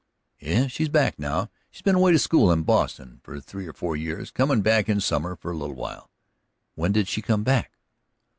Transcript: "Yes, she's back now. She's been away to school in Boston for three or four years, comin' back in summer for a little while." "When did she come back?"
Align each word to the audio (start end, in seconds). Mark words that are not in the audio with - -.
"Yes, 0.39 0.71
she's 0.71 0.89
back 0.89 1.19
now. 1.19 1.51
She's 1.69 1.83
been 1.83 1.93
away 1.93 2.11
to 2.11 2.17
school 2.17 2.51
in 2.51 2.63
Boston 2.63 3.21
for 3.23 3.39
three 3.39 3.67
or 3.67 3.73
four 3.73 3.95
years, 3.95 4.31
comin' 4.31 4.61
back 4.63 4.89
in 4.89 4.99
summer 4.99 5.35
for 5.35 5.51
a 5.51 5.55
little 5.55 5.75
while." 5.75 6.09
"When 6.73 6.91
did 6.91 7.07
she 7.07 7.21
come 7.21 7.43
back?" 7.43 7.71